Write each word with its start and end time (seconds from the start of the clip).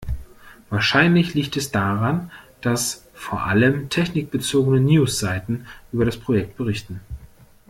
Wahrscheinlich 0.71 1.35
liegt 1.35 1.57
es 1.57 1.71
daran, 1.71 2.31
dass 2.61 3.05
vor 3.13 3.41
allem 3.43 3.87
technikbezogene 3.91 4.79
News-Seiten 4.81 5.67
über 5.91 6.05
das 6.05 6.17
Projekt 6.17 6.57
berichten. 6.57 7.01